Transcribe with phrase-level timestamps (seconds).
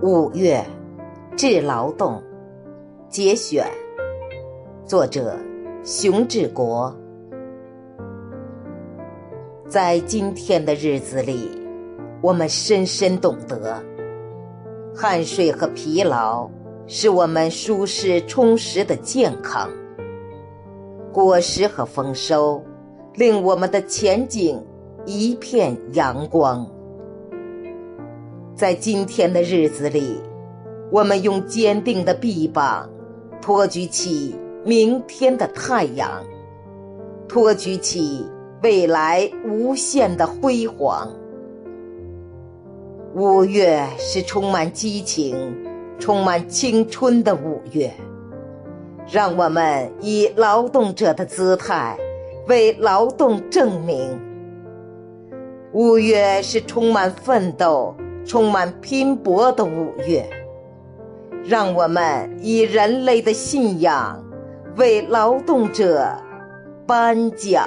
[0.00, 0.64] 五月，
[1.36, 2.22] 致劳动，
[3.08, 3.66] 节选，
[4.84, 5.36] 作者
[5.82, 6.94] 熊志国。
[9.66, 11.50] 在今天的日子里，
[12.22, 13.82] 我们深深懂得，
[14.94, 16.48] 汗水和疲劳
[16.86, 19.68] 是我们舒适充实的健康；
[21.12, 22.62] 果实和丰收，
[23.14, 24.64] 令我们的前景
[25.06, 26.64] 一片阳光。
[28.58, 30.20] 在今天的日子里，
[30.90, 32.90] 我们用坚定的臂膀，
[33.40, 34.34] 托举起
[34.64, 36.24] 明天的太阳，
[37.28, 38.26] 托举起
[38.64, 41.08] 未来无限的辉煌。
[43.14, 45.56] 五月是充满激情、
[46.00, 47.94] 充满青春的五月，
[49.08, 51.96] 让我们以劳动者的姿态
[52.48, 54.18] 为劳动证明。
[55.72, 57.94] 五月是充满奋斗。
[58.24, 60.28] 充满拼搏的五月，
[61.44, 64.22] 让我们以人类的信仰
[64.76, 66.06] 为劳动者
[66.86, 67.66] 颁奖。